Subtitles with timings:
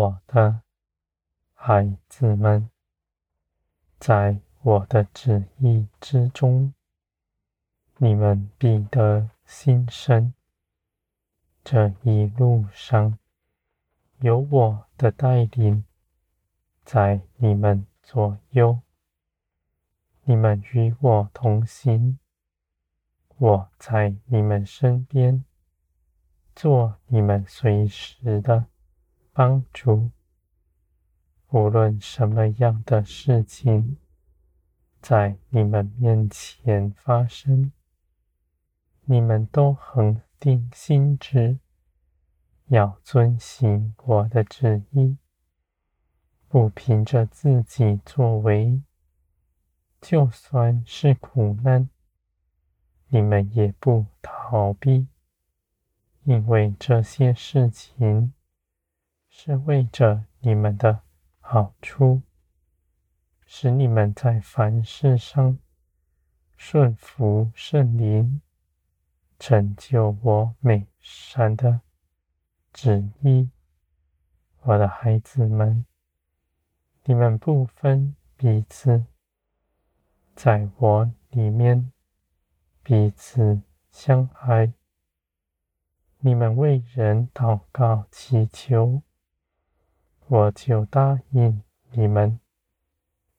[0.00, 0.62] 我的
[1.52, 2.70] 孩子们，
[3.98, 6.72] 在我的旨意之中，
[7.98, 10.32] 你们必得新生。
[11.62, 13.18] 这一路上，
[14.20, 15.84] 有我的带领
[16.82, 18.80] 在你们左右，
[20.22, 22.18] 你们与我同行，
[23.36, 25.44] 我在你们身边，
[26.56, 28.64] 做你们随时的
[29.40, 30.10] 帮助。
[31.48, 33.96] 无论什么样的事情
[35.00, 37.72] 在你们面前发生，
[39.06, 41.58] 你们都恒定心志，
[42.66, 45.16] 要遵行我的旨意，
[46.46, 48.82] 不凭着自己作为，
[50.02, 51.88] 就算是苦难，
[53.08, 55.08] 你们也不逃避，
[56.24, 58.34] 因为这些事情
[59.30, 61.00] 是为着你们的
[61.38, 62.20] 好处，
[63.46, 65.58] 使你们在凡事上
[66.56, 68.42] 顺服圣灵。
[69.38, 71.80] 成就我美善的
[72.74, 73.48] 旨意，
[74.60, 75.86] 我的孩子们，
[77.04, 79.06] 你们不分彼此，
[80.34, 81.90] 在我里面
[82.82, 84.74] 彼此相爱。
[86.18, 89.00] 你们为人祷告祈求，
[90.32, 92.38] 我就答应你们，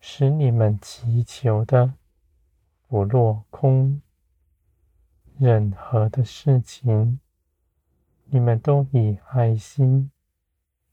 [0.00, 1.94] 使你们祈求的
[2.86, 4.02] 不落空。
[5.38, 7.20] 任何的事情，
[8.26, 10.10] 你们都以爱心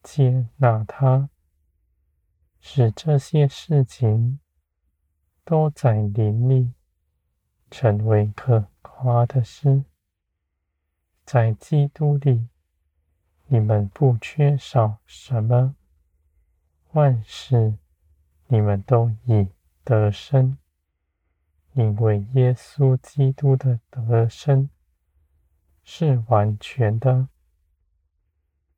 [0.01, 1.29] 接纳它，
[2.61, 4.39] 使这些事情
[5.43, 6.71] 都在灵里
[7.69, 9.83] 成为可夸的事。
[11.25, 12.47] 在基督里，
[13.47, 15.75] 你们不缺少什么，
[16.93, 17.75] 万事
[18.47, 19.47] 你们都已
[19.83, 20.57] 得胜。
[21.73, 24.69] 因为耶稣基督的得胜
[25.83, 27.29] 是完全的，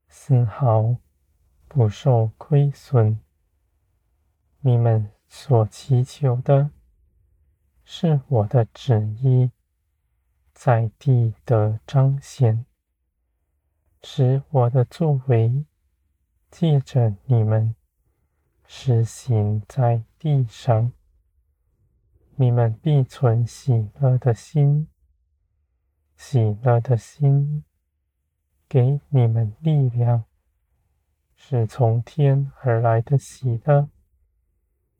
[0.07, 0.97] 丝毫
[1.67, 3.19] 不受亏损。
[4.59, 6.69] 你们所祈求的，
[7.83, 9.49] 是我的旨意
[10.53, 12.63] 在地的彰显，
[14.03, 15.65] 使我的作为
[16.51, 17.75] 借着你们
[18.75, 20.91] 施行在地上。
[22.35, 24.87] 你们必存喜乐的心，
[26.17, 27.63] 喜乐的心
[28.67, 30.25] 给你们力量，
[31.35, 33.89] 是从天而来的喜乐，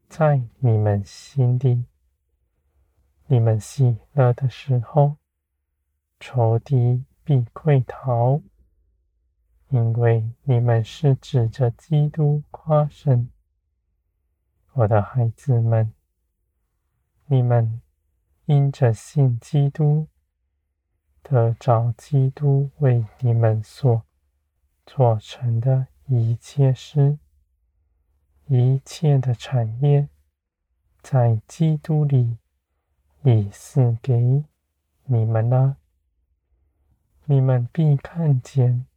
[0.08, 1.86] 在你们心里。
[3.26, 5.18] 你们喜乐的时候，
[6.20, 8.40] 仇敌必溃逃，
[9.70, 13.28] 因为你们是指着基督夸胜，
[14.76, 15.94] 我的孩子们。
[17.28, 17.82] 你们
[18.46, 20.08] 因着信基督，
[21.22, 24.04] 得着基督为你们所
[24.86, 27.20] 做成的一切事，
[28.48, 30.10] 一切的产业，
[31.02, 32.38] 在基督里
[33.24, 34.44] 已赐给
[35.06, 35.78] 你们了。
[37.26, 38.88] 你们必看见，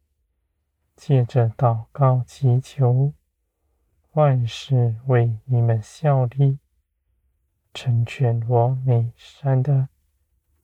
[0.97, 3.12] 借着祷告祈求，
[4.16, 6.59] 万事为你们效力。
[7.75, 9.91] 成全我美善的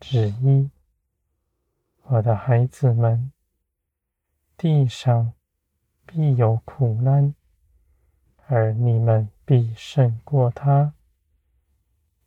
[0.01, 0.71] 旨意，
[2.05, 3.31] 我的孩子们，
[4.57, 5.35] 地上
[6.07, 7.35] 必有苦难，
[8.47, 10.95] 而你们必胜过他。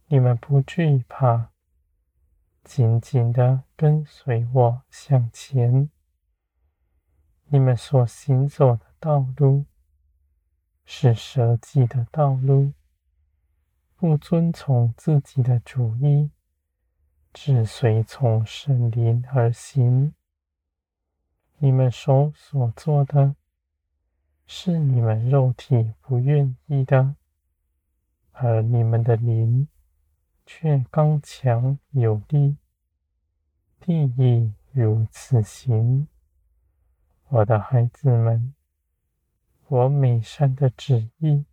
[0.06, 1.50] 你们不惧怕，
[2.64, 5.90] 紧紧地跟随我向前。
[7.48, 9.66] 你们所行走的道路，
[10.86, 12.74] 是舍己的道路。
[13.98, 16.30] 不遵从自己的主意，
[17.34, 20.14] 只随从圣灵而行。
[21.58, 23.36] 你们手所做的，
[24.46, 27.16] 是你们肉体不愿意的，
[28.34, 29.68] 而你们的灵
[30.46, 32.58] 却刚强有力。
[33.80, 36.08] 地亦如此行。
[37.30, 38.54] 我的孩子们，
[39.68, 41.46] 我美善的旨意。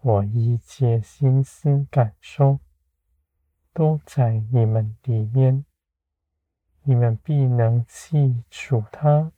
[0.00, 2.58] 我一切心思感受
[3.72, 5.64] 都在你们里面，
[6.82, 9.32] 你们必能记住它。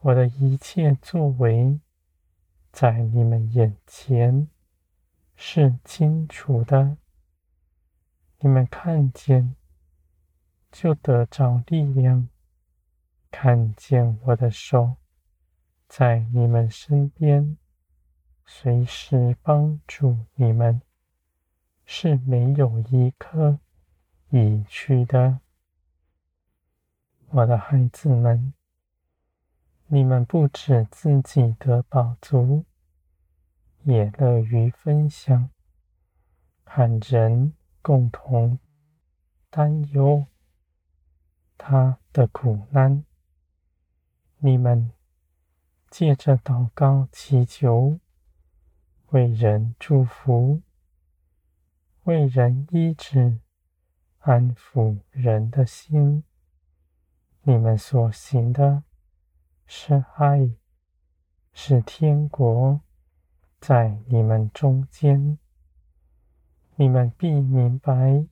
[0.00, 1.78] 我的一切作为
[2.72, 4.48] 在你们眼前
[5.36, 6.96] 是清楚的，
[8.38, 9.54] 你们看见
[10.72, 12.28] 就得着力量，
[13.30, 14.96] 看见我的手
[15.96, 17.56] 在你们身边，
[18.44, 20.82] 随时帮助你们，
[21.84, 23.60] 是没有一刻
[24.30, 25.38] 已去的。
[27.28, 28.52] 我的孩子们，
[29.86, 32.64] 你们不止自己的饱足，
[33.84, 35.48] 也乐于分享，
[36.64, 38.58] 和人共同
[39.48, 40.26] 担忧
[41.56, 43.04] 他的苦难。
[44.38, 44.90] 你们
[45.96, 48.00] 借着祷告祈求，
[49.10, 50.60] 为人祝福，
[52.02, 53.38] 为人医治，
[54.18, 56.24] 安抚人的心。
[57.42, 58.82] 你们所行的
[59.66, 60.50] 是爱，
[61.52, 62.80] 是天国
[63.60, 65.38] 在你们中间。
[66.74, 68.26] 你们必明白，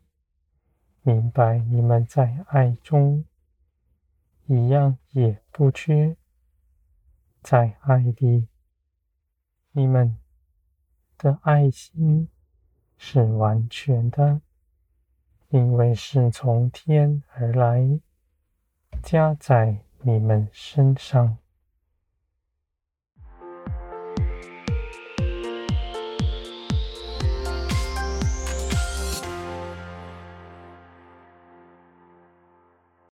[1.03, 3.25] 明白你们在爱中。
[4.47, 6.17] 一样也不缺，
[7.43, 8.47] 在爱里，
[9.73, 10.17] 你们
[11.19, 12.29] 的爱心
[12.97, 14.41] 是完全的，
[15.49, 18.00] 因为是从天而来，
[19.03, 21.39] 加在你们身上。